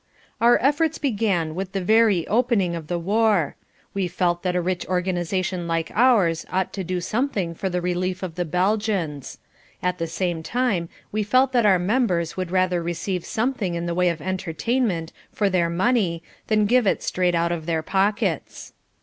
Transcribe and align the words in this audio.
Our 0.41 0.57
efforts 0.63 0.97
began 0.97 1.53
with 1.53 1.73
the 1.73 1.79
very 1.83 2.27
opening 2.27 2.75
of 2.75 2.87
the 2.87 2.97
war. 2.97 3.55
We 3.93 4.07
felt 4.07 4.41
that 4.41 4.55
a 4.55 4.59
rich 4.59 4.83
organisation 4.87 5.67
like 5.67 5.91
ours 5.93 6.43
ought 6.51 6.73
to 6.73 6.83
do 6.83 6.99
something 7.01 7.53
for 7.53 7.69
the 7.69 7.81
relief 7.81 8.23
of 8.23 8.33
the 8.33 8.43
Belgians. 8.43 9.37
At 9.83 9.99
the 9.99 10.07
same 10.07 10.41
time 10.41 10.89
we 11.11 11.21
felt 11.21 11.51
that 11.51 11.67
our 11.67 11.77
members 11.77 12.35
would 12.35 12.49
rather 12.49 12.81
receive 12.81 13.23
something 13.25 13.75
in 13.75 13.85
the 13.85 13.93
way 13.93 14.09
of 14.09 14.23
entertainment 14.23 15.13
for 15.31 15.51
their 15.51 15.69
money 15.69 16.23
than 16.47 16.65
give 16.65 16.87
it 16.87 17.03
straight 17.03 17.35
out 17.35 17.51
of 17.51 17.67
their 17.67 17.83
pockets. 17.83 18.73